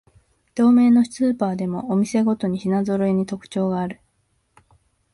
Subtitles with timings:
[0.55, 4.01] 同名のスーパーでもお店ごとに品ぞろえに特徴がある